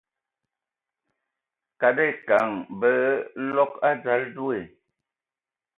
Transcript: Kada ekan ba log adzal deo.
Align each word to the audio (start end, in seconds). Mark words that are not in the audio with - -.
Kada 1.79 2.03
ekan 2.13 2.51
ba 2.79 2.93
log 3.55 3.71
adzal 3.89 4.21
deo. 4.35 4.59